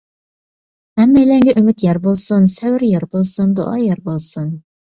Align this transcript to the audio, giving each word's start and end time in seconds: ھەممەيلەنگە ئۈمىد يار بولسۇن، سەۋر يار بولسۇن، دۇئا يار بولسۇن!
ھەممەيلەنگە 1.01 1.53
ئۈمىد 1.61 1.85
يار 1.87 1.99
بولسۇن، 2.07 2.49
سەۋر 2.57 2.87
يار 2.93 3.09
بولسۇن، 3.15 3.55
دۇئا 3.61 3.79
يار 3.85 4.03
بولسۇن! 4.09 4.53